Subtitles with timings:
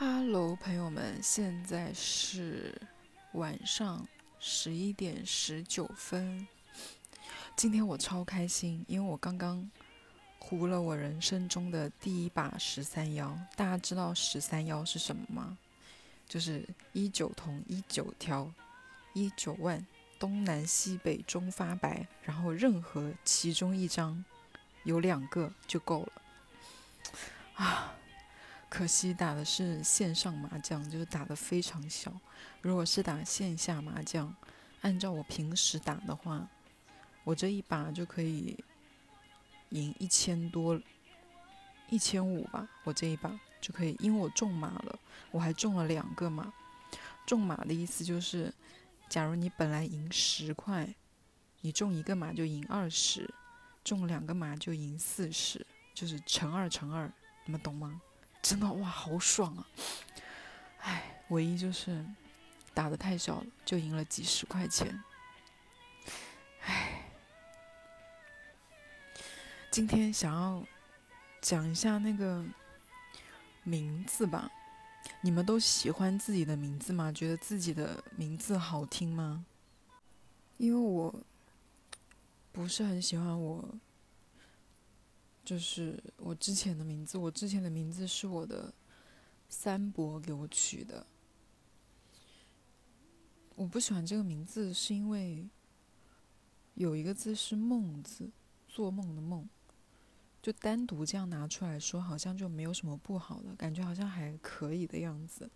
[0.00, 2.72] Hello，朋友们，现在是
[3.32, 4.06] 晚上
[4.38, 6.46] 十一点十九分。
[7.56, 9.68] 今天我超开心，因为我刚刚
[10.38, 13.36] 胡了我人生中的第一把十三幺。
[13.56, 15.58] 大家知道十三幺是什么吗？
[16.28, 18.48] 就是一九同一九条，
[19.14, 19.84] 一九万
[20.20, 24.24] 东南西北中发白，然后任何其中一张
[24.84, 26.12] 有两个就够了。
[27.56, 27.94] 啊！
[28.68, 32.12] 可惜打的是线上麻将，就是打的非常小。
[32.60, 34.34] 如果是打线下麻将，
[34.82, 36.46] 按照我平时打的话，
[37.24, 38.62] 我这一把就可以
[39.70, 40.80] 赢一千多，
[41.88, 42.68] 一千五吧。
[42.84, 44.98] 我这一把就可以，因为我中马了，
[45.30, 46.52] 我还中了两个马。
[47.26, 48.52] 中马的意思就是，
[49.08, 50.94] 假如你本来赢十块，
[51.62, 53.28] 你中一个马就赢二十，
[53.82, 57.10] 中两个马就赢四十，就是乘二乘二，
[57.44, 58.00] 你们懂吗？
[58.48, 59.68] 真的哇，好爽啊！
[60.80, 62.02] 唉，唯一就是
[62.72, 64.98] 打的太少了，就赢了几十块钱。
[66.62, 67.10] 唉，
[69.70, 70.64] 今天想要
[71.42, 72.42] 讲一下那个
[73.64, 74.50] 名字吧。
[75.20, 77.12] 你们都喜欢自己的名字吗？
[77.12, 79.44] 觉得自己的名字好听吗？
[80.56, 81.14] 因为我
[82.50, 83.62] 不是很喜欢我。
[85.48, 88.70] 就是我之前的名字，我之前的名字是我的
[89.48, 91.06] 三伯给我取的。
[93.54, 95.48] 我不喜欢这个名字，是因为
[96.74, 98.30] 有一个字是“梦”字，
[98.68, 99.48] 做梦的“梦”，
[100.42, 105.50] 就单独这样拿出来说，好像就没有什么不好的感觉，好像还可以的样子，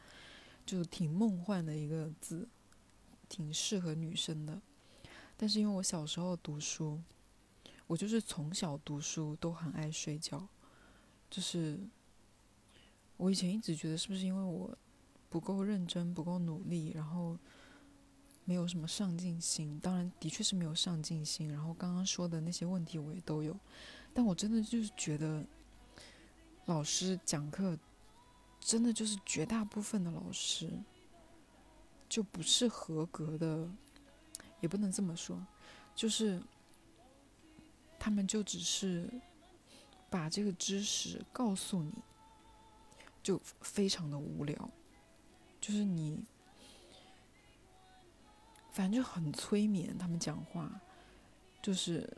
[0.64, 2.48] 就挺梦幻的一个字，
[3.28, 4.62] 挺适合女生的。
[5.36, 6.98] 但是因为我小时候读书。
[7.92, 10.48] 我就是从小读书都很爱睡觉，
[11.28, 11.78] 就是
[13.18, 14.74] 我以前一直觉得是不是因为我
[15.28, 17.38] 不够认真、不够努力，然后
[18.46, 19.78] 没有什么上进心。
[19.78, 21.52] 当然，的确是没有上进心。
[21.52, 23.54] 然后刚刚说的那些问题我也都有，
[24.14, 25.44] 但我真的就是觉得
[26.64, 27.78] 老师讲课
[28.58, 30.66] 真的就是绝大部分的老师
[32.08, 33.68] 就不是合格的，
[34.62, 35.46] 也不能这么说，
[35.94, 36.42] 就是。
[38.04, 39.08] 他们就只是
[40.10, 41.92] 把这个知识告诉你，
[43.22, 44.70] 就非常的无聊，
[45.60, 46.24] 就是你，
[48.72, 49.96] 反正就很催眠。
[49.96, 50.68] 他们讲话，
[51.62, 52.12] 就是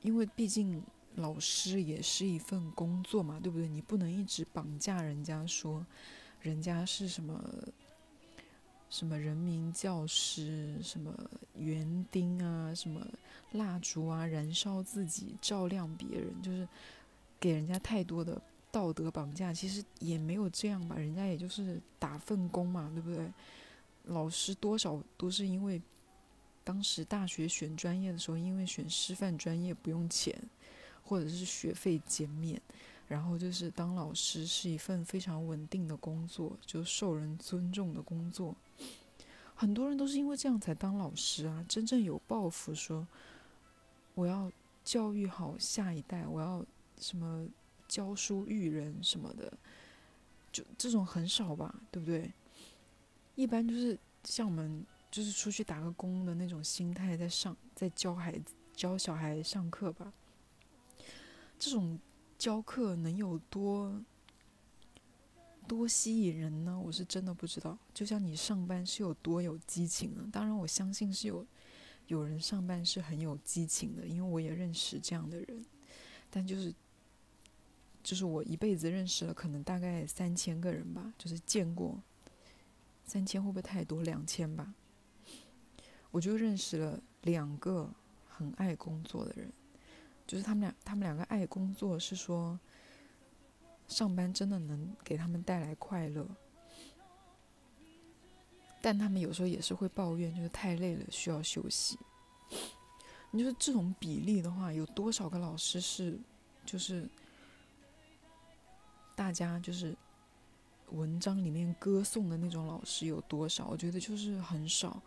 [0.00, 0.80] 因为毕竟
[1.16, 3.66] 老师也是一份工作嘛，对不对？
[3.66, 5.84] 你不能一直绑架人家，说
[6.40, 7.42] 人家是什么。
[8.90, 11.14] 什么人民教师，什么
[11.56, 13.06] 园丁啊，什么
[13.52, 16.68] 蜡烛啊，燃烧自己照亮别人，就是
[17.38, 18.42] 给人家太多的
[18.72, 19.54] 道德绑架。
[19.54, 23.32] 其实也没有这样吧，人家也就是打份工嘛，对不对？
[24.04, 25.80] 老师多少都是因为
[26.64, 30.36] 当时大学选专业的时候，因为选师范专业不用钱，
[31.04, 32.60] 或者是学费减免。
[33.06, 38.54] 然后就是当老师是一份非常稳定的工作，就受人尊重的工作。
[39.60, 41.62] 很多人都是因为这样才当老师啊！
[41.68, 43.06] 真正有抱负，说
[44.14, 44.50] 我要
[44.82, 46.64] 教育好下一代，我要
[46.98, 47.46] 什么
[47.86, 49.52] 教书育人什么的，
[50.50, 52.32] 就这种很少吧，对不对？
[53.34, 60.10] 一般就是像我们就是出去打个工的那种心态，在上在教孩子教小孩上课吧，
[61.58, 62.00] 这种。
[62.40, 64.02] 教课能有多
[65.66, 66.78] 多吸引人呢？
[66.78, 67.78] 我是真的不知道。
[67.94, 70.28] 就像你上班是有多有激情呢？
[70.32, 71.46] 当然，我相信是有
[72.08, 75.64] 有人上班是很有激情的，因为我也认识这样的人。
[76.30, 76.74] 但就是
[78.02, 82.00] 就是我一辈子认识了可能大概三千个人吧，就是见过
[83.04, 84.02] 三千会不会太多？
[84.02, 84.74] 两千吧，
[86.10, 87.92] 我就认识了两个
[88.28, 89.52] 很爱工作的人。
[90.26, 92.56] 就是他们俩，他们两个爱工作，是说
[93.90, 96.26] 上班真的能给他们带来快乐，
[98.80, 101.98] 但他们有时候也是会抱怨，就是太累了，需要休息。
[103.32, 106.18] 你说这种比例的话，有多少个老师是
[106.64, 107.06] 就是
[109.16, 109.94] 大家就是
[110.90, 113.66] 文章里面歌颂的那种老师有多少？
[113.66, 115.02] 我觉得就是很少，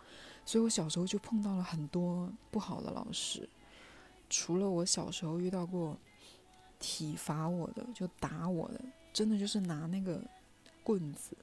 [0.45, 3.49] 所以我小时候就碰到了很多不好的老师。
[4.29, 5.97] 除了我小时候遇到过
[6.83, 8.81] 体罚我的，就打我的，
[9.13, 10.21] 真的就是拿那个
[10.83, 11.33] 棍子，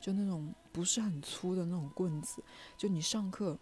[0.00, 2.42] 就那种不是很粗的那种棍子，
[2.78, 3.58] 就你上课，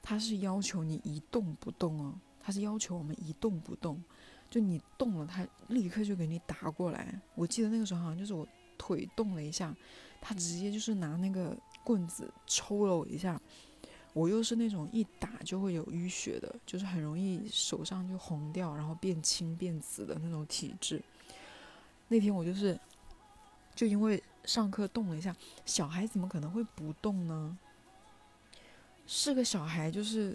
[0.00, 4.00] 他是要求你一动不动哦，他是要求我们一动不动，
[4.48, 7.20] 就你动了，他立刻就给你打过来。
[7.34, 8.46] 我记得那个时候好像就是我
[8.78, 9.74] 腿动了一下，
[10.20, 13.40] 他直接就是拿那个棍子抽了我一下。
[14.16, 21.02] 我又是那种一打就会有淤血的，就是很容易手上就红掉，然后变青变紫的那种体质。
[22.08, 22.80] 那天我就是，
[23.74, 25.36] 就因为上课动了一下，
[25.66, 27.58] 小孩怎么可能会不动呢？
[29.06, 30.34] 是个小孩，就是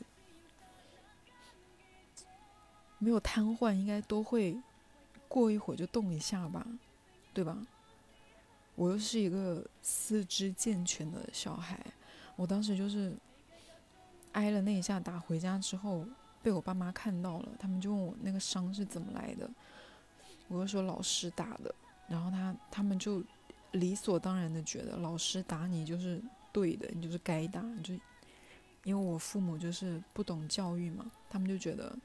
[2.99, 4.55] 没有瘫痪，应该都会
[5.27, 6.63] 过一会儿就动一下吧，
[7.33, 7.57] 对吧？
[8.75, 11.83] 我又是一个四肢健全的小孩，
[12.35, 13.17] 我当时就是。
[14.33, 16.05] 挨了那一下打，回家之后
[16.41, 19.49] 被我爸妈看到了，他们就问我那个伤是怎么来的，
[20.47, 21.73] 我就说老师打的，
[22.07, 23.23] 然后他他们就
[23.71, 27.93] 理所当然的觉得老师打你就是对的，你就是该打，就
[28.83, 31.95] 因为我父母就是不懂教育嘛，他们就觉得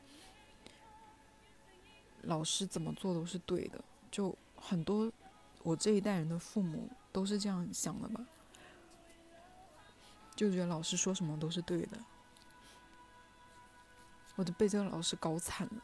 [2.22, 5.10] 老师怎么做都是对的，就很多
[5.62, 8.26] 我这一代人的父母都是这样想的吧，
[10.34, 11.96] 就觉得老师说什么都是对的。
[14.36, 15.82] 我都被这个老师搞惨了。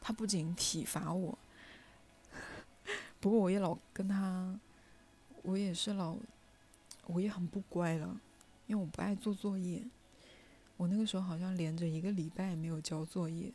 [0.00, 1.36] 他不仅体罚我，
[3.20, 4.58] 不过我也老跟他，
[5.42, 6.16] 我也是老，
[7.06, 8.20] 我也很不乖了，
[8.66, 9.86] 因为我不爱做作业。
[10.76, 13.52] 我那个时候好像连着一个礼拜没有交作业，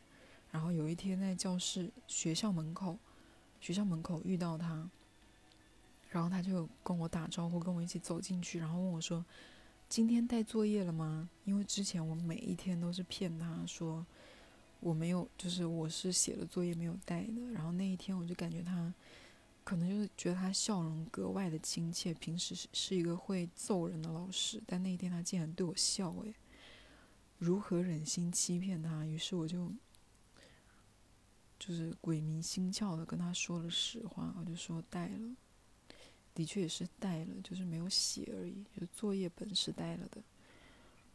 [0.50, 2.98] 然后有一天在教室学校门口，
[3.60, 4.88] 学校门口遇到他，
[6.10, 9.24] 然后他就跟我打招呼，跟我一起走进去，然后问我说。
[9.94, 11.30] 今天带作业了吗？
[11.44, 14.04] 因为之前我每一天都是骗他说
[14.80, 17.52] 我没有，就是我是写了作业没有带的。
[17.52, 18.92] 然后那一天我就感觉他
[19.62, 26.34] 可能就是觉得他笑容格外的亲切，平时是是一个会揍人的老师，但那一天他竟然对我笑，诶，
[27.38, 29.06] 如何忍心欺骗他？
[29.06, 29.70] 于是我就
[31.56, 35.36] 就是鬼迷心窍的跟他说了实话，我就说带了。
[36.34, 40.20] 的确也是带了，就是没有写而已，就作业本是带了的。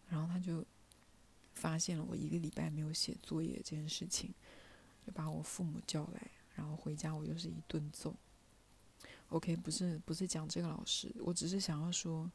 [0.08, 0.66] 然后他就
[1.54, 4.34] 发现了我一个礼拜没有写作业这件事情，
[5.06, 8.16] 就把我父母叫来，然后回家我就是一顿揍。
[9.28, 12.32] OK，不是不是讲这个老师，我只是想要说，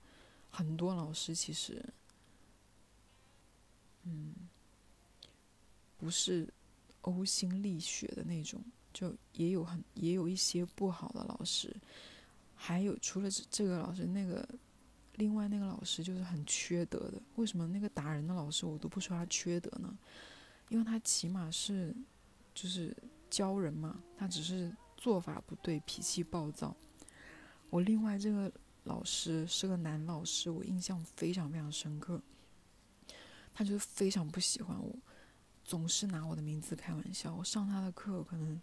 [0.51, 1.85] 很多老师其实，
[4.05, 4.33] 嗯，
[5.97, 6.47] 不是
[7.03, 11.75] 呕心沥血的那种，就也有很也有一些不好的老师。
[12.67, 14.49] 还有除了这这个老师，那个
[15.17, 17.21] 另外那个老师就是很缺德的。
[17.35, 19.95] 为什么那个打人的老师我都不说他缺德呢？
[20.71, 21.95] 因为他起码是
[22.55, 22.97] 就是
[23.29, 26.75] 教人嘛，他只是做法不对，脾气暴躁。
[27.69, 28.51] 我另外这个
[28.85, 32.19] 老师是个男老师，我印象非常非常深刻。
[33.53, 34.97] 他就非常不喜欢我，
[35.67, 37.35] 总是拿我的名字开玩笑。
[37.35, 38.59] 我上他的课可能。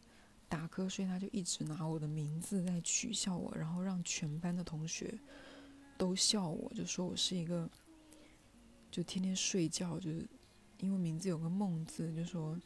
[0.51, 5.17] 打瞌睡，他就一直拿我的名字在取笑我，然后让全班的同学
[5.97, 7.69] 都笑我，就说我是一个
[8.91, 10.27] 就天天睡觉，就是
[10.79, 12.59] 因为名字有个梦字，就说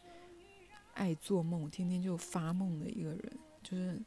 [0.95, 3.37] 爱做梦，天天就发梦的一个人。
[3.61, 4.01] 就是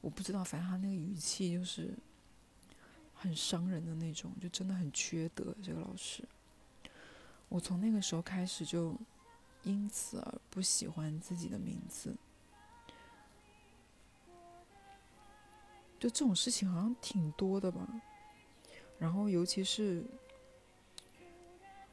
[0.00, 1.94] 我不知道，反正他那个语气就是
[3.12, 5.54] 很伤人的那种，就真的很缺德。
[5.62, 6.24] 这个老师，
[7.50, 8.96] 我从那个时候开始就
[9.64, 12.16] 因此而不喜欢自己的名字。
[15.98, 18.00] 就这种事情好像挺多的吧，
[19.00, 20.04] 然后尤其是，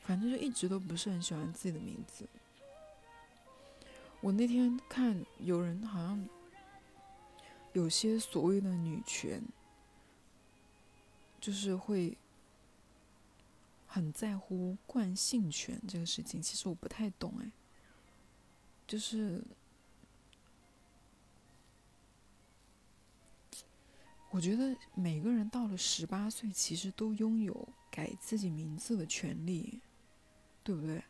[0.04, 2.28] 反正就一直都不是很喜欢自己的名字。
[4.22, 6.30] 我那天看有人好像
[7.74, 9.42] 有些所谓的女权，
[11.42, 12.16] 就是会
[13.88, 17.52] 很在乎惯性权这个事情，其实我不太懂哎，
[18.86, 19.44] 就是。
[24.36, 29.80] 我觉得每个人到了十八岁，其实都拥有改自己名字的权利，
[30.62, 31.02] 对不对？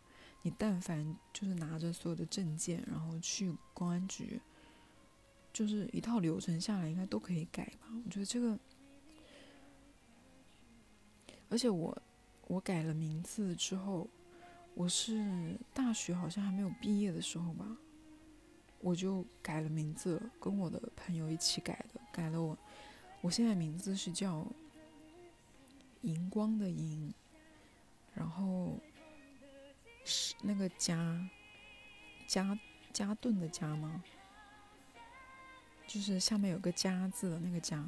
[0.44, 4.40] 你但凡就是拿着所有的证件，然后去公安局，
[5.52, 7.88] 就是一套流程下来，应该都可以改吧？
[8.06, 8.60] 我觉得这个，
[11.50, 12.00] 而且我
[12.46, 14.08] 我改了名字之后，
[14.76, 17.76] 我是大学好像还没有毕业的时候吧，
[18.82, 22.56] 我就改了名字，跟我的朋友一起改的，改了我。
[23.26, 24.46] 我现在名字是叫
[26.02, 27.12] 荧光的荧，
[28.14, 28.78] 然后
[30.04, 31.28] 是那个加
[32.28, 32.56] 加
[32.94, 34.04] 加顿的加吗？
[35.88, 37.84] 就是下面有个加字的那个加，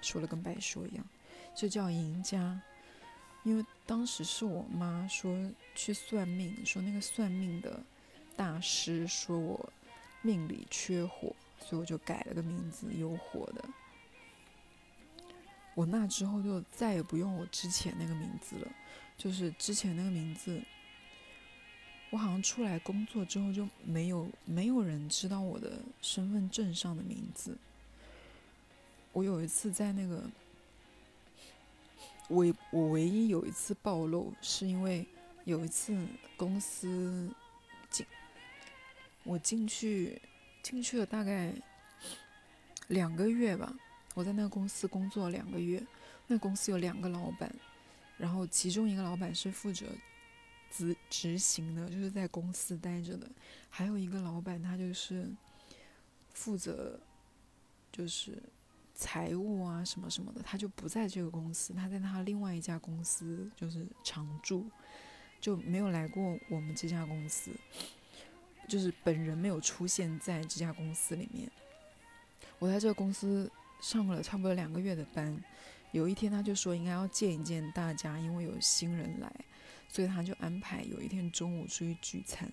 [0.00, 1.06] 说了跟白说一样，
[1.54, 2.60] 就叫赢家。
[3.44, 7.80] 因为当时是我妈说去算命，说那个算命的
[8.34, 9.72] 大师说我
[10.20, 13.64] 命里缺火，所以我就改了个名字，有火的。
[15.74, 18.72] 我那之后就再也不用我之前那个名字了，
[19.16, 20.60] 就是之前那个名字，
[22.10, 27.56] 我好像出来工作之后就没有没有人知道我的身份证上的名字。
[29.12, 30.22] 我有一次在那个，
[32.28, 35.06] 我我唯一有一次暴露，是因为
[35.44, 35.96] 有一次
[36.36, 37.30] 公司
[37.90, 38.06] 进
[39.24, 40.20] 我进去
[40.62, 41.52] 进去了大概
[42.88, 43.74] 两个月吧。
[44.14, 45.82] 我在那个公司工作两个月，
[46.26, 47.50] 那公司有两个老板，
[48.18, 49.86] 然后其中一个老板是负责
[50.70, 53.26] 执执行的，就是在公司待着的，
[53.70, 55.30] 还有一个老板他就是
[56.34, 57.00] 负责
[57.90, 58.42] 就是
[58.94, 64.70] 财务啊什么什么的，他就不在这个公司，他在他另外一家公司就是常驻，
[65.40, 67.50] 就没有来过我们这家公司，
[68.68, 71.50] 就是本人没有出现在这家公司里面。
[72.58, 73.50] 我在这个公司。
[73.82, 75.38] 上了差不多两个月的班，
[75.90, 79.30] 有一天他就说应该要见一见大家，因为有新人来，
[79.88, 82.50] 所以他就安排有一天中午出去聚餐。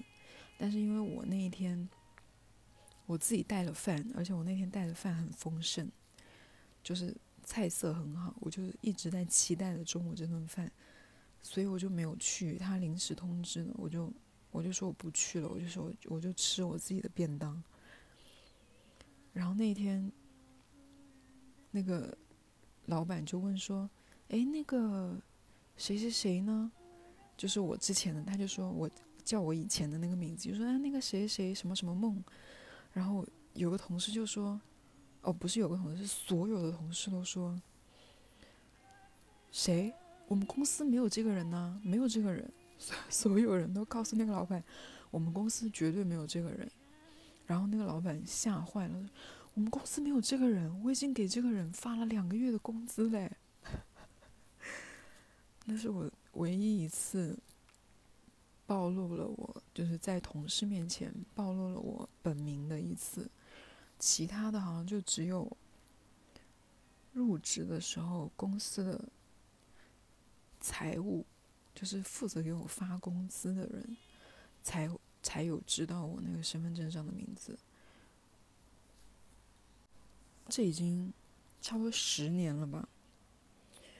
[0.57, 1.87] 但是因为我那一天
[3.05, 5.87] 我自己带了饭，而且我那天带的饭很丰盛，
[6.83, 10.69] 就是菜色很好，我就一直在期待着中午这顿饭，
[11.43, 12.57] 所以我就没有去。
[12.57, 14.11] 他临时通知了，我就
[14.49, 17.63] 我就说我不去了，我就说我就吃我自己的便当。
[19.31, 20.11] 然后那天。
[21.71, 22.17] 那个
[22.85, 23.89] 老板就问说
[24.29, 25.15] ：“哎，那个
[25.77, 26.71] 谁谁谁呢？
[27.37, 28.89] 就是我之前的。”他就说我
[29.23, 32.23] 叫我以前的那个名字，就说：“哎，那个谁谁什么什么梦。”
[32.91, 34.59] 然后有个同事就说
[35.21, 37.55] ：“哦，不是有个同事，是所有的同事都说，
[39.51, 39.93] 谁？
[40.27, 42.51] 我们公司没有这个人呢，没有这个人。
[43.09, 44.63] 所有人都告诉那个老板，
[45.11, 46.69] 我们公司绝对没有这个人。
[47.45, 49.09] 然后那个老板吓坏了。”
[49.59, 53.29] 我们公司没有这个人，我已经给这个人发了两个月的工资嘞。
[55.65, 57.37] 那是我唯一一次
[58.65, 63.29] 暴露了我，就是在同事面前暴露了我本名的一次。
[63.99, 65.45] 其他的好像就只有
[67.11, 69.09] 入职的时候，公司的
[70.61, 71.25] 财务
[71.75, 73.97] 就是负责给我发工资的人，
[74.63, 74.89] 才
[75.21, 77.59] 才有知道我那个身份证上的名字。
[80.49, 81.13] 这已经
[81.61, 82.89] 差不多十年了吧，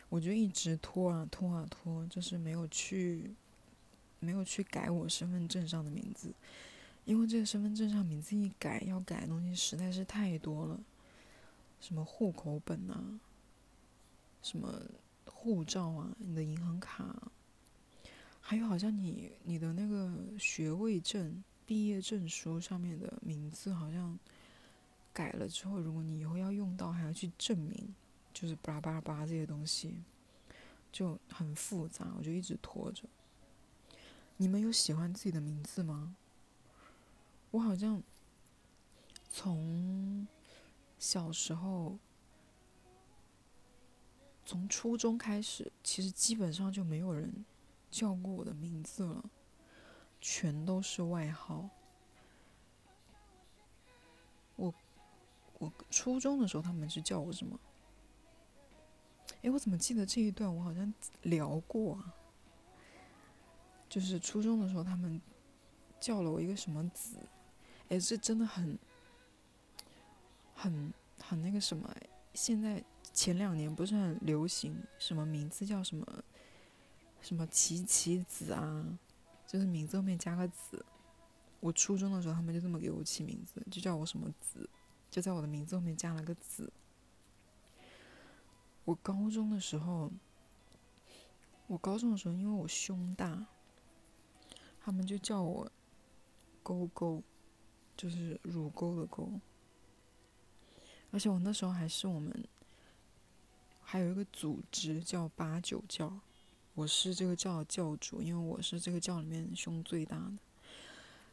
[0.09, 3.35] 我就一直拖啊拖啊拖，就是没有去，
[4.19, 6.33] 没有去改我身份证上的名字，
[7.05, 10.79] 因为这个身份证上名字一改，要改的东西实在是太多了，
[11.79, 13.19] 什么户口本啊，
[14.41, 14.81] 什么
[15.25, 17.31] 护照啊，你的银行卡，
[18.41, 24.17] 还有好像你你的那个学位证、毕业证书上面的名字好像。
[25.13, 27.93] 改了之后，如果你以后要用到，还要去证明，
[28.33, 29.97] 就是巴拉巴拉巴拉这些东西，
[30.91, 33.03] 就很复杂，我就一直拖着。
[34.37, 36.15] 你们有喜欢自己的名字吗？
[37.51, 38.01] 我好像
[39.29, 40.27] 从
[40.97, 41.97] 小时候，
[44.45, 47.43] 从初中开始，其实基本上就没有人
[47.91, 49.29] 叫过我的名字了，
[50.21, 51.69] 全都是外号。
[55.59, 57.59] 我初中的时候，他们是叫我什么？
[59.43, 60.53] 哎，我怎么记得这一段？
[60.53, 62.15] 我好像聊过啊。
[63.87, 65.21] 就是初中的时候，他们
[65.99, 67.17] 叫了我一个什么子？
[67.89, 68.77] 哎，这真的很、
[70.55, 71.89] 很、很那个什么？
[72.33, 76.23] 现在前两年不是很流行什么名字叫什么
[77.21, 78.85] 什么琪琪子啊？
[79.47, 80.85] 就是名字后面加个子。
[81.59, 84.69] 我初中的时候，他们就这么给我起名字，就叫我什么子。
[85.11, 86.71] 就在我的名字后面加了个子。
[88.85, 90.11] 我高中的时候，
[91.67, 93.47] 我高中的时候，因为我胸大，
[94.79, 95.71] 他们就叫我
[96.61, 97.21] 沟沟，
[97.97, 99.39] 就是乳沟的沟。
[101.11, 102.47] 而且我那时候还是我们
[103.81, 106.19] 还有一个组织叫八九教，
[106.75, 110.37] 我是这个教的教主，因为我是这个教里面胸最大的。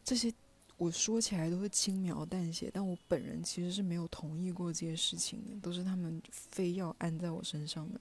[0.03, 0.33] 这些。
[0.79, 7.99] 我说起来都是轻描淡写，但我本人其实是没有同意过这些事情的，都是他们非要安在我身上的。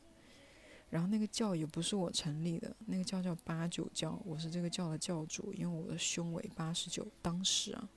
[0.89, 7.89] 然后那个教也不是我成立的，那个教叫八九教，我是这个教的教主，因为我的胸围八十九，当时啊。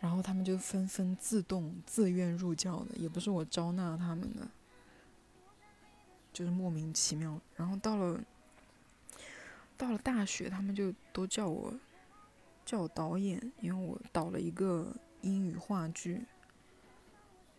[0.00, 4.48] 然后他们就纷纷自动自愿入教的，也不是我招纳他们的，
[6.32, 7.38] 就是莫名其妙。
[7.54, 8.20] 然后到了
[9.76, 11.78] 到了大学，他们就都叫我。
[12.64, 16.24] 叫我导演，因为我导了一个英语话剧，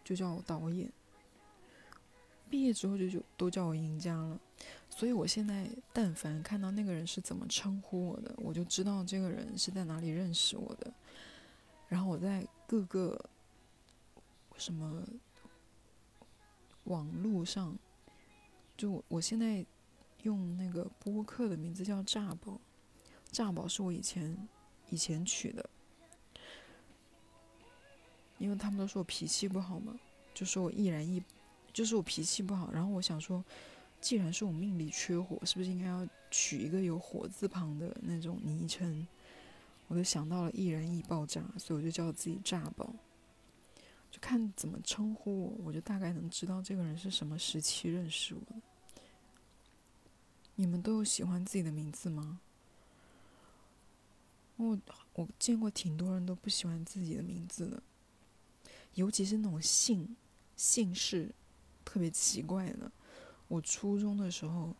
[0.03, 0.91] 就叫我导演。
[2.49, 4.39] 毕业之后就就都叫我赢家了。
[4.89, 10.93] 所以我现在但凡看到那个人是怎么称呼我的，我就知道这个人是在哪里认识我的。
[11.87, 13.19] 然后我在各个
[14.55, 15.03] 什么
[16.83, 17.75] 网络上，
[18.77, 19.65] 就我我现在
[20.21, 22.61] 用那个播客的名字叫炸宝，
[23.31, 24.47] 炸宝是我以前
[24.89, 25.69] 以前取的，
[28.37, 29.97] 因为他们都说我脾气不好嘛，
[30.33, 31.23] 就说我易燃易，
[31.71, 32.71] 就是我脾气不好。
[32.71, 33.43] 然后我想说，
[33.99, 39.07] 既然是我命里缺火，是不是应该要取一个有火字旁的那种昵称？
[39.87, 42.93] 我就想到了易燃易爆炸，所以我就叫自己炸爆。
[44.11, 48.61] 就看怎么称呼我，我就大概能知道这个人是什么时期认识我的。
[50.55, 52.39] 你们都有喜欢自己的名字吗？
[54.57, 54.79] 我
[55.13, 57.81] 我见过挺多人都不喜欢自己的名字的，
[58.95, 60.15] 尤其是那种姓
[60.55, 61.33] 姓氏
[61.83, 62.91] 特别奇怪的。
[63.47, 64.75] 我初中的时候，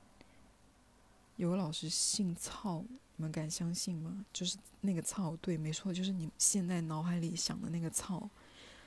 [1.36, 2.84] 有个老师姓曹，
[3.16, 4.26] 你们敢相信吗？
[4.32, 8.30] 就是那个曹，对，没错，就是你现在脑海里想的那个曹。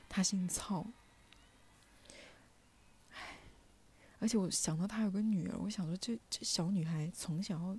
[0.08, 0.86] 他姓曹，
[3.10, 3.38] 唉，
[4.20, 7.76] 而且我想到他有个女儿，我想说这这小女孩从小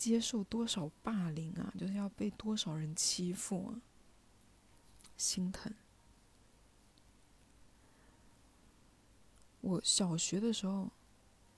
[0.00, 3.82] 接受多少霸凌啊，就是要被多少人欺负啊，
[5.18, 5.70] 心疼。
[9.60, 10.90] 我小学的时候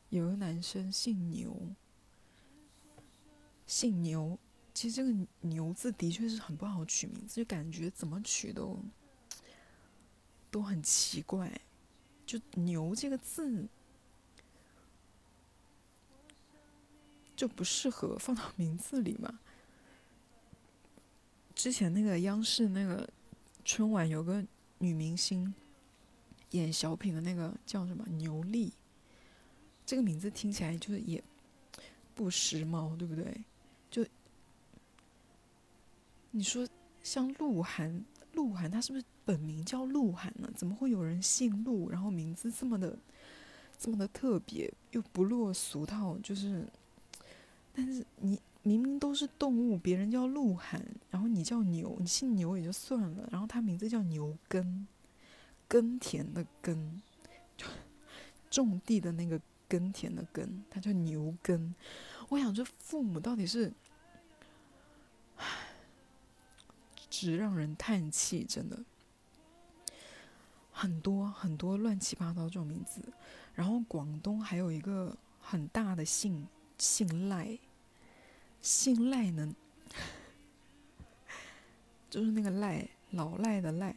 [0.09, 1.57] 有个男生姓牛，
[3.65, 4.37] 姓牛，
[4.75, 8.77] 其实这个牛字的确是很不好取名字，就感觉怎么取都。
[10.51, 11.63] 都很奇怪，
[12.27, 13.67] 就“牛”这个字
[17.37, 19.41] 就不适合放到名字里嘛。
[21.55, 23.09] 之前那个央视那个
[23.65, 24.45] 春晚有个
[24.79, 25.55] 女明星
[26.51, 28.73] 演小品的那个叫什么牛莉，
[29.85, 31.23] 这个名字听起来就是也
[32.15, 33.45] 不时髦，对不对？
[33.91, 34.07] 就
[36.31, 36.67] 你说
[37.03, 38.05] 像鹿晗。
[38.33, 40.51] 鹿晗他是不是本名叫鹿晗呢？
[40.57, 42.99] 怎么会有人姓鹿，然后名字这么的
[43.77, 46.17] 这么的特别，又不落俗套？
[46.23, 46.67] 就是，
[47.73, 50.81] 但是你明明都是动物，别人叫鹿晗，
[51.11, 54.87] 然后你叫牛，你姓牛也就算了，然后他名字叫牛耕，
[55.67, 57.01] 耕田的耕，
[58.51, 61.75] 种地的那个耕田的耕，他叫牛耕。
[62.29, 63.73] 我想这父母到底是？
[67.11, 68.79] 只让人叹气，真的
[70.73, 73.03] 很多很多乱七八糟这种名字。
[73.55, 76.47] 然后广东还有一个很大的姓
[76.83, 77.57] 姓赖，
[78.61, 79.55] 姓赖呢，
[82.11, 83.95] 就是那个赖老赖的赖，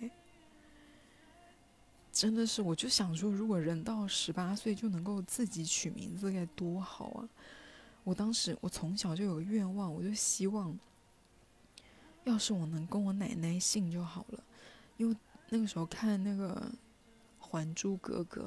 [2.12, 7.28] 真的是我就想说，如果人到十八岁就能够自己取名字，该多好啊！
[8.04, 10.78] 我当时我从小就有个愿望，我就希望。
[12.26, 14.44] 要是我能跟我奶奶姓就好了，
[14.98, 15.18] 因为
[15.50, 16.72] 那个时候看那个
[17.44, 18.42] 《还珠格格》，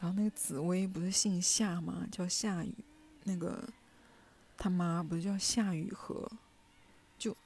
[0.00, 2.06] 然后那个紫薇不是姓夏吗？
[2.10, 2.74] 叫夏雨，
[3.24, 3.68] 那个
[4.56, 6.30] 他妈不是叫夏雨荷，
[7.18, 7.36] 就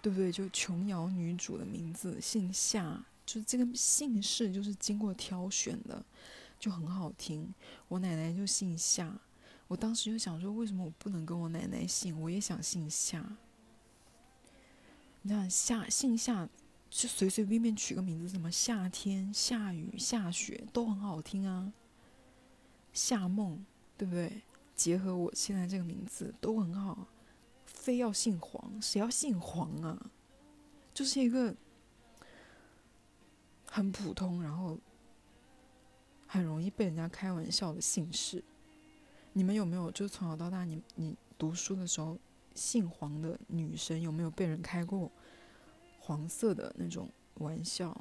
[0.00, 0.32] 对不对？
[0.32, 6.04] 就琼瑶女主的名字姓夏，就这个姓氏就是经过挑选的，
[6.58, 7.52] 就很好听。
[7.88, 9.18] 我奶奶就姓夏，
[9.68, 12.20] 我当时就想说，为什么我不能跟我奶奶姓？
[12.20, 13.36] 我也想姓夏。
[15.22, 16.48] 你看夏姓夏，
[16.88, 21.72] 就随随便便取个名字，什么夏天、下雨、下雪都很好听啊。
[22.92, 23.64] 夏梦，
[23.98, 24.40] 对不对？
[24.80, 27.06] 结合我现在这个名字都很好。
[27.66, 30.10] 非要姓黄，谁要姓黄啊？
[30.94, 31.54] 就是一个
[33.66, 34.78] 很普通，然后
[36.26, 38.42] 很容易被人家开玩笑的姓氏。
[39.34, 39.90] 你们有没有？
[39.90, 42.18] 就从小到大，你你读书的时候。
[42.52, 45.10] 姓黄的女生有没有被人开过
[46.00, 47.96] 黄色的那种玩笑，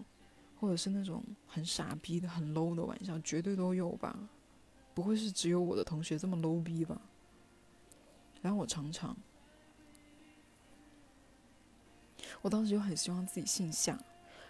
[0.60, 3.18] 或者是那种很傻逼的、很 low 的玩笑？
[3.20, 4.28] 绝对都有吧？
[5.00, 7.00] 不会是只有我的同学这么 low 逼吧？
[8.42, 9.16] 然后我常常，
[12.42, 13.98] 我当时就很希望自己姓夏，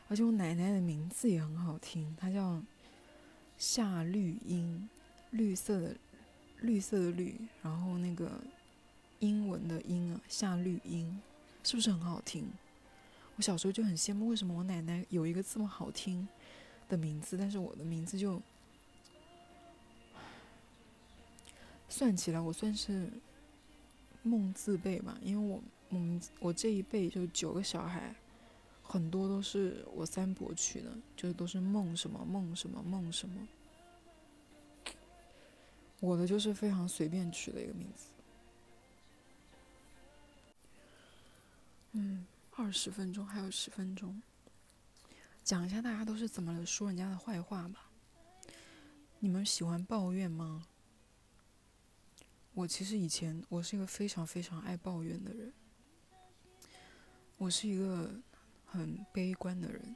[0.08, 2.60] 而且我奶奶的名字也很好听，她叫
[3.60, 4.90] 夏绿英，
[5.30, 5.96] 绿色的
[6.62, 8.32] 绿色的绿，然后那个。
[9.22, 11.20] 英文的英啊，夏绿英，
[11.62, 12.48] 是不是很好听？
[13.36, 16.26] 我小时候就很羡慕，为什么我奶奶有一个这么好听
[16.88, 18.42] 的名字，但是我的名字就
[21.90, 23.10] 算起来我算是
[24.24, 28.16] 梦字辈吧，因为我我们我这一辈就九个小孩，
[28.84, 33.48] 很多都是我三伯取的，就是都是梦什么梦什么梦什么。
[36.00, 38.06] 我的就是非常随便取的一个名字。
[41.94, 44.22] 嗯，二十分钟还有十分钟，
[45.44, 47.90] 讲一下大家都是怎么说人家的坏话吧。
[49.18, 50.66] 你们喜欢抱怨吗？
[52.60, 55.54] 我其实以前我是一个非常非常爱抱怨的人，
[57.38, 58.20] 我是一个
[58.66, 59.96] 很悲观的人。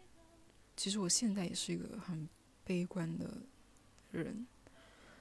[0.78, 2.26] 其实我现在也是一个很
[2.64, 3.42] 悲观的
[4.12, 4.48] 人，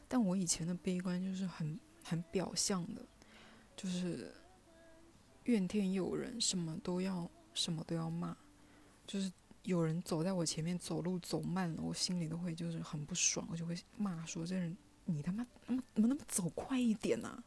[0.06, 3.04] 但我以前的悲观就是很很表象的，
[3.76, 4.32] 就是
[5.42, 8.36] 怨天尤人，什么都要什么都要骂，
[9.04, 9.32] 就是
[9.64, 17.42] 有人走在我前面走路走慢了，我心里都会就是很不爽，我就会骂说这人你他妈他妈怎么那么走快一点呢？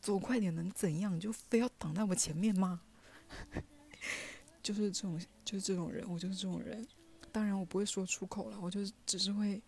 [0.00, 1.18] 走快点能怎样？
[1.18, 2.82] 就非要挡在我前面吗？
[4.62, 6.86] 就是这种就是这种人，我就是这种人。
[7.32, 9.60] 当然，我不会说出口了，我就只是会，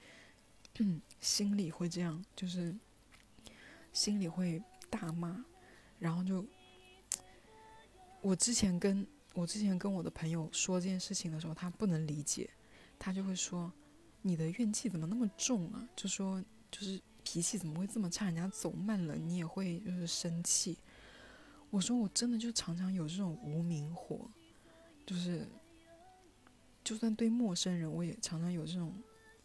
[1.21, 2.75] 心里会这样，就是
[3.93, 5.45] 心里会大骂，
[5.99, 6.45] 然后就，
[8.21, 12.49] 我之前跟我之前跟我的朋友说这件事情的时候，他不能理解，
[12.99, 13.73] 他就会说，
[14.23, 15.89] 你的怨气怎么那么重啊？
[15.97, 16.43] 就说
[16.77, 18.27] 就是脾气怎么会这么差？
[18.27, 20.77] 人家走慢了，你也会就是生气。
[21.71, 24.29] 我说我真的就常常有这种无名火，
[25.07, 25.47] 就是。
[26.85, 28.95] 就算对陌生人，我也常常有这种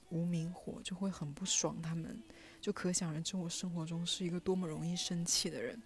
[0.09, 1.81] 无名火，就会很不爽。
[1.81, 2.21] 他们
[2.61, 5.81] 就可想而知，我生活中是一个多么容易生气的人。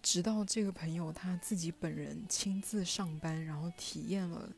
[0.00, 4.48] 直到这个朋友他自己本人亲自上班，然后体验了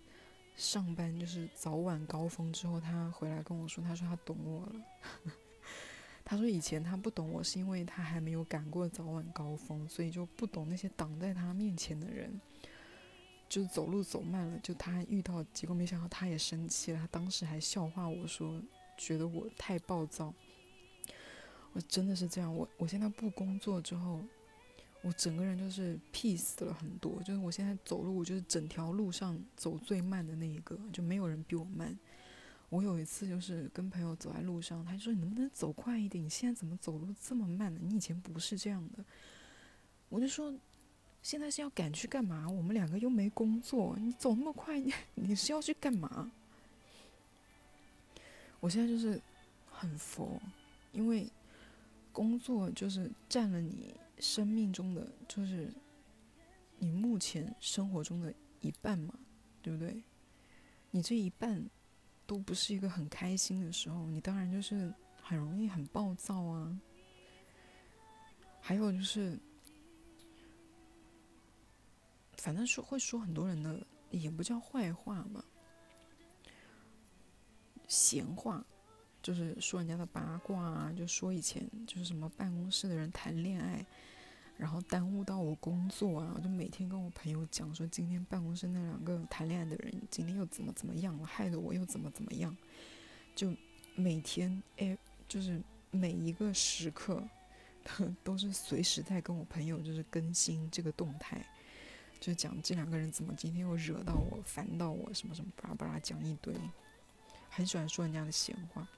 [0.57, 4.83] 上班就是早晚高峰之后，他回来跟我说，他说他懂我了。
[6.25, 12.41] 他说以前他不懂我，是因为他还没有赶过早晚高峰，所以就不懂那些挡在他面前的人。
[13.49, 16.99] 就是走路走慢了，就他遇到，结果没想到他也生气了。
[16.99, 18.61] 他当时还笑话我说，
[18.97, 20.35] 觉得我太暴躁。
[21.73, 24.21] 我真的是这样，我我现在不工作之后，
[25.07, 27.23] 我整个人就是 peace 了很多。
[27.23, 31.97] 就是我现在走路，我就是整条路上走最慢的那一个，就没有人比我慢。
[32.69, 36.25] 我有一次就是跟朋友走在路上，他说你能不能走快一点？
[36.25, 37.81] 你现在怎么走路这么慢呢？
[37.83, 39.05] 你以前不是这样的。
[40.09, 40.53] 我就说。
[41.23, 42.49] 现在是要赶去干嘛？
[42.49, 46.31] 我们两个又没工作，你走那么快，你你是要去干嘛？
[48.61, 49.21] 我现在就是
[49.69, 50.41] 很佛，
[50.93, 51.27] 因为
[52.13, 55.73] 工作就是占了你生命中的，就是
[56.79, 59.19] 你目前生活中的一半嘛，
[59.63, 60.03] 对不对？
[60.91, 61.69] 你这一半
[62.27, 66.81] 都不是一个很开心的时候，你当然就是很容易很暴躁啊。
[68.61, 69.39] 还有就是。
[72.39, 75.45] 反正说会说很多人的，也不叫坏话吧，
[77.89, 78.65] 闲话，
[79.27, 83.85] 就是说人家的八卦啊，就说以前就是什么办公室的人谈恋爱，
[84.57, 92.57] 然后耽误到我工作啊，我就每天跟我朋友讲说今天办公室那两个谈恋爱的人今天又怎么怎么样了，害得我又怎么怎么样，
[93.35, 93.53] 就
[93.97, 95.61] 每天哎，就是
[95.91, 97.21] 每一个时刻
[98.23, 101.45] 都是随时在跟我朋友就是更新这个动态。
[102.21, 106.55] 就讲这两个人怎么今天又惹到我、烦到我什么什么巴拉巴拉讲一堆，
[107.51, 108.89] 很喜欢说人家的闲话。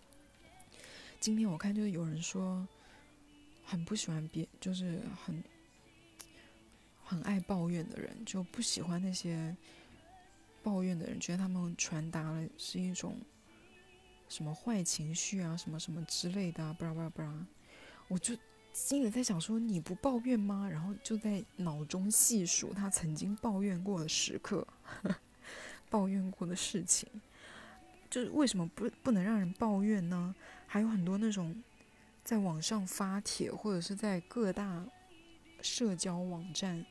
[1.21, 2.67] 今天我看就是有人说，
[3.65, 5.43] 很不喜欢别，就是很
[7.05, 9.57] 很爱抱怨的人，就不喜欢那些
[10.63, 13.17] 抱怨的人，觉得他们传达了是一种
[14.29, 17.47] 什么坏情绪啊，什么什么之类的，巴拉巴拉巴拉，
[18.09, 18.37] 我就。
[18.75, 20.69] 心里在想说你不抱怨吗？
[20.71, 24.65] 然后就在脑中细数他曾经抱怨过的时刻，
[25.91, 27.09] 抱怨过的事情，
[28.11, 30.35] 就是为什么不不能让人抱怨呢？
[30.67, 31.63] 还有很多那种
[32.25, 34.85] 在网上发帖或者是在各大
[35.61, 36.85] 社交网站、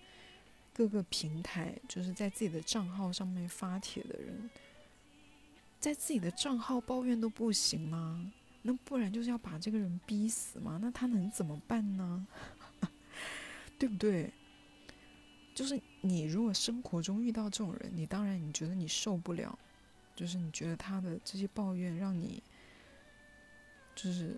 [0.73, 4.49] 各个平台，就是在自己的账号上面发帖的人，
[5.79, 8.31] 在自己的账号抱怨都不行吗？
[8.63, 10.77] 那不然就是要把这个人逼死吗？
[10.81, 12.27] 那他能怎么办呢？
[13.79, 14.33] 对不对？
[15.55, 19.57] 就是你如果生活中遇到这种人，你当然你觉得你受不了，
[20.17, 22.43] 就是你觉得他的这些抱怨让你，
[23.95, 24.37] 就是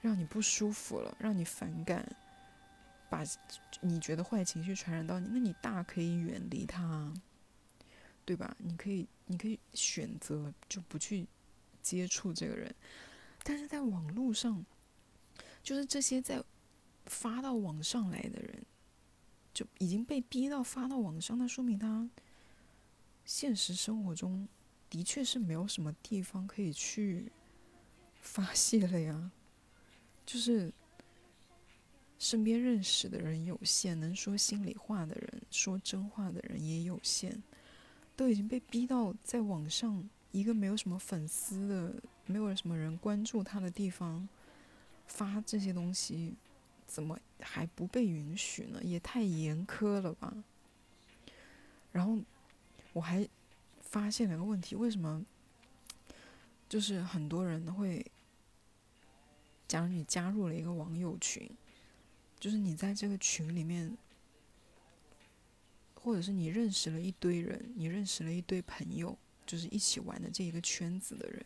[0.00, 2.06] 让你不舒服了，让你反感，
[3.10, 3.24] 把
[3.80, 7.12] 你觉得坏情绪传染到你，那你大可以远离他，
[8.24, 8.54] 对吧？
[8.58, 11.26] 你可以，你可以选择就不去。
[11.82, 12.72] 接触这个人，
[13.42, 14.64] 但是在网络上，
[15.64, 16.40] 就是这些在
[17.06, 18.64] 发到网上来的人，
[19.52, 22.08] 就已经被逼到发到网上，那说明他
[23.24, 24.48] 现实生活中
[24.90, 27.30] 的确是没有什么地方可以去
[28.20, 29.30] 发泄了呀，
[30.24, 30.72] 就是
[32.18, 37.42] 身边认识的人有限，能说心里话的人、说真话的人也有限，
[38.14, 41.94] 都已经被逼到在网上一个没有什么粉丝的、
[42.26, 44.28] 没有什么人关注他的地方
[45.06, 46.34] 发这些东西，
[46.86, 48.80] 怎么还不被允许呢？
[48.84, 50.32] 也太严苛了吧！
[51.90, 52.18] 然后
[52.92, 53.28] 我还
[53.80, 55.24] 发现了个问题，为什么？
[56.68, 58.04] 就是很多人会，
[59.68, 61.50] 假如你加入了一个网友群，
[62.40, 63.96] 就是你在这个群里面，
[65.94, 71.44] 或者是你认识了一堆人，你认识了一堆朋友，就是一起玩的这一个圈子的人，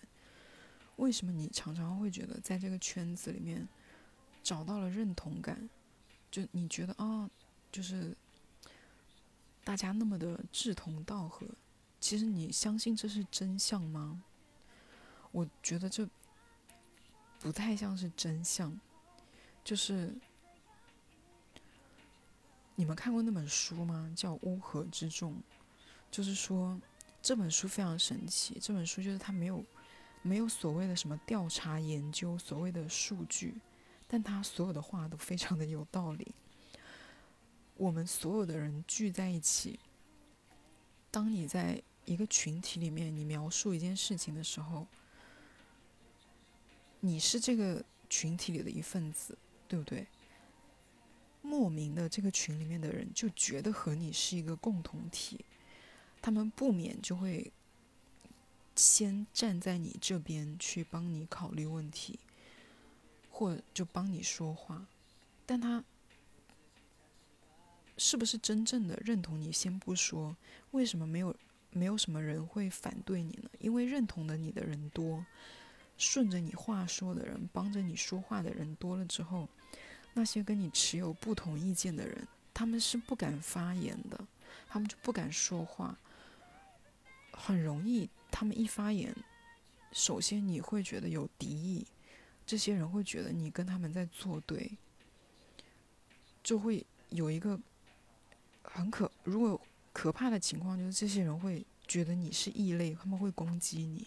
[0.96, 3.66] 为什么你常常会觉得在这个圈子里面
[4.44, 5.68] 找到了认同感？
[6.30, 7.28] 就你觉得啊，
[7.72, 8.16] 就是
[9.66, 11.44] 大家那么的志同道合，
[12.00, 14.22] 其实你相信这是真相吗？
[15.33, 16.09] 我觉得这
[17.40, 18.79] 不太像是真相，
[19.64, 20.14] 就是
[22.76, 24.09] 你们看过那本书吗？
[24.14, 25.33] 叫《乌合之众》，
[26.12, 26.81] 就是说
[27.20, 28.57] 这本书非常神奇。
[28.62, 29.64] 这本书就是它没有
[30.22, 33.61] 没有所谓的什么调查研究，所谓的数据，
[34.07, 36.33] 但它所有的话都非常的有道理。
[37.76, 39.78] 我们所有的人聚在一起，
[41.10, 44.86] 当你在一个群体里面，你描述一件事情的时候。
[47.00, 50.06] 你是这个群体里的一份子，对不对？
[51.40, 55.44] 莫名的，这个群里面的人就觉得和你是一个共同体，
[56.20, 57.52] 他们不免就会
[58.74, 62.18] 先站在你这边去帮你考虑问题，
[63.30, 64.88] 或就帮你说话。
[65.44, 65.84] 但他
[67.98, 70.37] 是不是真正的认同你，先不说，
[70.72, 71.35] 为什么没有
[71.70, 73.50] 没有什么人会反对你呢？
[73.59, 75.24] 因为认同的你的人多。
[75.98, 79.48] 顺着你话说的人，帮着你说话的人多了之后，
[80.12, 84.26] 那些跟你持有不同意见的人，他们是不敢发言的，
[84.68, 85.98] 他们就不敢说话。
[87.32, 89.16] 很容易，他们一发言，
[89.90, 91.87] 首先你会觉得有敌意，
[92.46, 94.70] 这些人会觉得你跟他们在作对，
[96.42, 97.59] 就会有一个
[98.72, 99.61] 很可如果
[99.92, 104.07] 可怕的情况，就是这些人会觉得你是异类，他们会攻击你。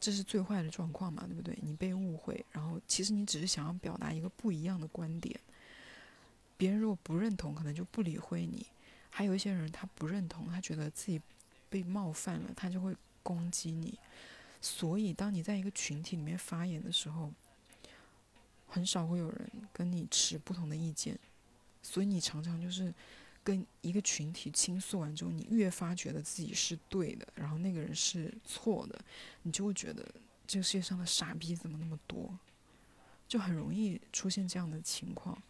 [0.00, 1.58] 这是最坏的状况嘛，对不对？
[1.62, 5.40] 你被误会，然后其实你只是想要表达一个不一样的观点，
[6.56, 8.66] 别人如果不认同，可能就不理会你。
[9.10, 11.20] 还有一些人他不认同，他觉得自己
[11.68, 13.98] 被冒犯了，他就会攻击你。
[14.60, 17.32] 所以，当你在一个群体里面发言的时候，
[18.68, 21.18] 很少会有人跟你持不同的意见，
[21.82, 22.92] 所以你常常就是。
[23.48, 29.02] 跟一个群体倾诉完之后，你越发觉得自己是对的，然后那个人是错的，
[29.40, 30.06] 你就会觉得
[30.46, 32.38] 这个世界上的傻逼怎么那么多，
[33.26, 35.42] 就很容易出现这样的情况。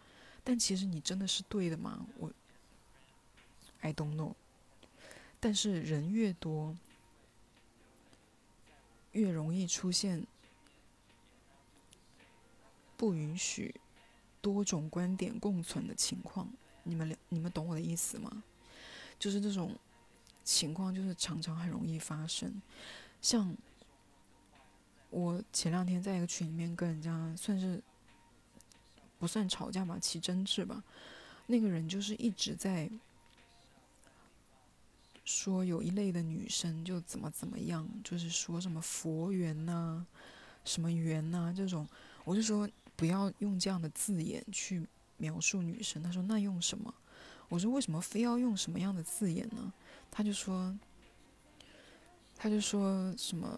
[0.45, 2.07] 但其实你真的是对的吗？
[2.19, 2.33] 我
[3.81, 4.33] ，I don't know。
[5.41, 6.77] 但是人越多，
[9.11, 10.25] 越容易出现
[12.97, 13.75] 不允许
[14.41, 16.49] 多种观点共存的情况。
[16.88, 18.42] 你们你们懂我的意思吗？
[19.18, 19.77] 就是这种
[20.44, 22.62] 情况，就是常常很容易发生。
[23.20, 23.55] 像
[25.11, 27.83] 我前两天在一个群里面跟人家算是
[29.18, 30.83] 不算吵架吧，起争执吧。
[31.46, 32.90] 那个人就是一直在
[35.24, 40.07] 说有一类的女生就怎么怎么样，就是说什么佛缘呐、
[40.64, 41.88] 什么缘呐这种，
[42.24, 44.87] 我就说不要用这样的字眼去。
[45.18, 46.94] 描述女生，他说那用什么？
[47.48, 49.72] 我说为什么非要用什么样的字眼呢？
[50.11, 50.76] 他就说，
[52.37, 53.48] 他就说什么，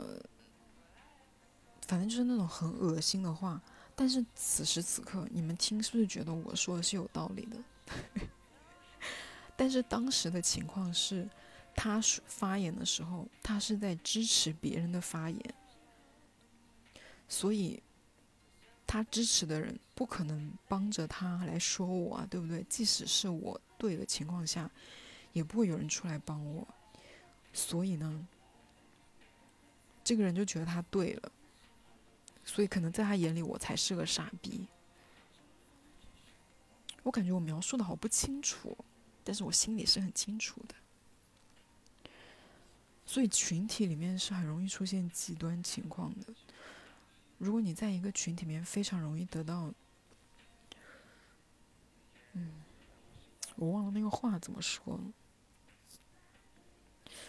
[1.87, 3.61] 反正就是那种很恶心的话。
[3.95, 7.57] 但是此时此刻，你们听是不是觉得我说的是有道理的？
[9.57, 11.29] 但是当时的情况是，
[11.75, 15.55] 他发言的时候，他是在支持别人的发言，
[17.29, 17.83] 所以。
[18.93, 22.67] 他支持的人不可能帮着他来说我啊，对不对？
[22.69, 24.69] 即使是我对的情况下，
[25.33, 26.67] 也不会有人出来帮我。
[27.53, 28.27] 所以呢，
[30.03, 31.31] 这个人就觉得他对了，
[32.45, 34.67] 所以可能在他眼里我才是个傻逼。
[37.05, 38.77] 我感觉我描述的好不清楚，
[39.23, 40.75] 但是我心里是很清楚的。
[43.07, 46.35] 所以群体里面是很容易出现极端情况的。
[47.41, 49.73] 如果你在一个群体里面，非常容易得到，
[52.35, 52.53] 嗯，
[53.57, 55.01] 我忘了那个话怎么说。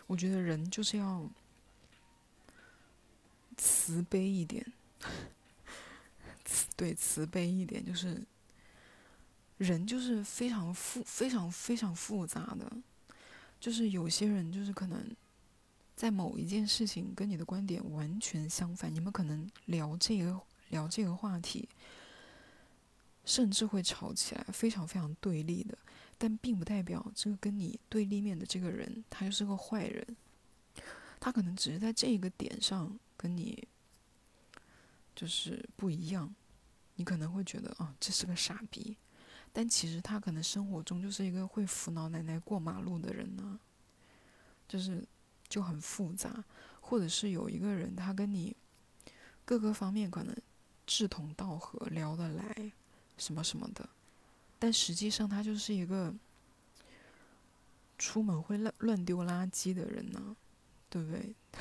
[0.08, 1.26] 我觉得人就是要
[3.56, 4.66] 慈悲一点，
[6.76, 8.22] 对，慈悲一点，就是
[9.58, 12.70] 人就是非常复、非常非常复杂的，
[13.62, 15.16] 就是有些人就是可能
[16.02, 21.70] 在某一件事情跟你的观点完全相反，你们可能聊这个聊这个话题，
[23.24, 25.78] 甚至会吵起来，非常非常对立的。
[26.18, 30.18] 但并不代表这个跟你对立面的这个人他就是个坏人，
[31.20, 33.68] 他可能只是在这个点上跟你
[35.16, 36.34] 就是不一样，
[36.96, 38.98] 你可能会觉得啊这是个傻逼，
[39.54, 43.60] 但其实他可能生活中就是一个会扶老奶奶过马路的人呢，
[44.68, 45.08] 就是
[45.52, 46.46] 就很复杂，
[46.80, 48.56] 或者是有一个人他跟你
[49.44, 50.34] 各个方面可能
[50.88, 52.72] 志同道合聊得来，
[53.18, 53.90] 什么什么的。
[54.58, 56.14] 但实际上，他就是一个
[57.98, 60.38] 出门会乱乱丢垃圾的人呢，
[60.90, 61.36] 对不对？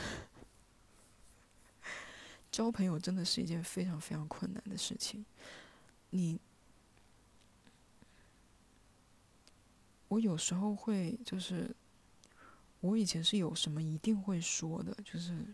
[2.53, 5.25] 交朋友真的是一件非常非常困难的事情。
[6.11, 6.39] 你，
[10.09, 11.75] 我有时候会就是，
[12.81, 15.45] 我以前是有什么一定会说的，就是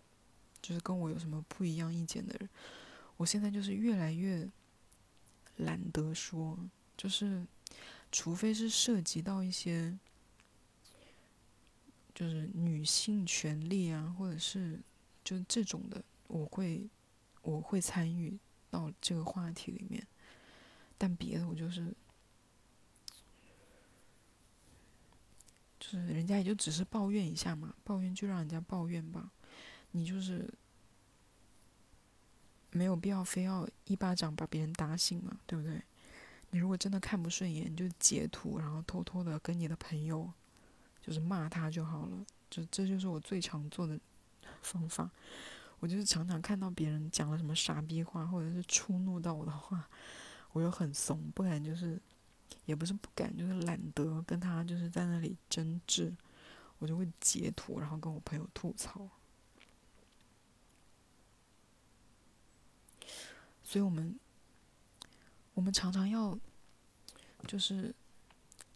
[0.62, 2.49] 就是跟我有什么不一样意见的人，
[3.17, 4.49] 我现在就是越来越
[5.57, 6.59] 懒得说。
[6.97, 7.47] 就是，
[8.11, 9.99] 除非是涉及到一些，
[12.15, 14.81] 就是女性权利啊，或者是
[15.23, 16.89] 就这种的，我会
[17.43, 18.39] 我会参与
[18.71, 20.07] 到这个话题里面。
[20.97, 21.93] 但别的我就是，
[25.87, 29.31] 就是人家也就只是抱怨一下嘛，抱怨就让人家抱怨吧，
[29.92, 30.53] 你就是
[32.72, 35.81] 没有必要非要一巴掌把别人打醒嘛，对不对？
[36.51, 40.29] 你如果真的看不顺眼，你就截图，然后偷偷的跟你的朋友，
[41.01, 42.27] 就是骂他就好了。
[42.51, 43.99] 就这就是我最常做的
[44.62, 45.09] 方法。
[45.79, 49.88] 我就是常常看到别人讲了什么傻逼话，或者是触怒到我的话，
[50.53, 52.01] 我又很怂，不敢，就是
[52.65, 56.15] 也不是不敢，就是懒得跟他就是在那里争执，
[56.79, 59.09] 我就会截图，然后跟我朋友吐槽。
[63.63, 64.19] 所以我们。
[65.55, 66.39] 我们常常要，
[67.47, 67.95] 就是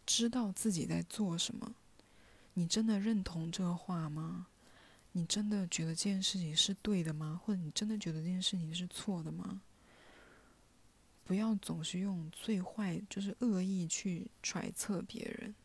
[0.03, 1.75] 知道自己在做什么。
[2.55, 4.47] 你真的认同这个话吗？
[5.11, 7.39] 你真的觉得这件事情是对的吗？
[7.45, 9.61] 或者你真的觉得这件事情是错的吗？
[11.31, 15.55] 不要总是用最坏，就是恶意去揣测别人。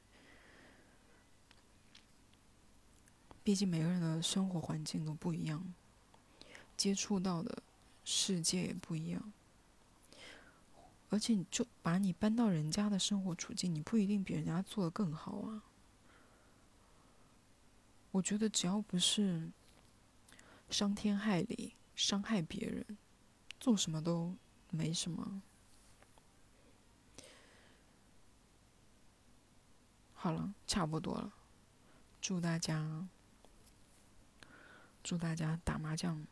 [3.42, 5.74] 毕竟每个人的生活环境都不一样，
[6.76, 7.60] 接触到的
[8.04, 9.32] 世界也不一样。
[11.10, 15.64] 而且，你就把你搬到人家的生活处境，你不一定比人家做的更好啊。
[18.12, 19.50] 我觉得只要不是
[20.70, 22.96] 伤天害理、伤害别人，
[23.58, 24.32] 做什么都
[24.70, 25.42] 没什么。
[30.16, 31.32] 好了，差不多了。
[32.20, 33.06] 祝大家，
[35.04, 36.26] 祝大家打麻将，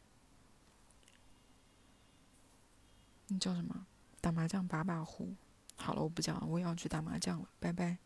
[3.28, 3.86] 你叫什么？
[4.20, 5.34] 打麻将把把胡，
[5.76, 7.98] 好了，我不讲了，我也要去打麻将了，拜拜。